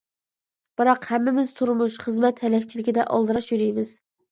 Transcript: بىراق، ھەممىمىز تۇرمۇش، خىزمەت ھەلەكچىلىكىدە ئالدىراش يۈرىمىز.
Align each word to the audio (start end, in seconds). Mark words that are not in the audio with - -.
بىراق، 0.81 1.05
ھەممىمىز 1.09 1.51
تۇرمۇش، 1.59 1.99
خىزمەت 2.05 2.43
ھەلەكچىلىكىدە 2.47 3.09
ئالدىراش 3.17 3.53
يۈرىمىز. 3.57 3.97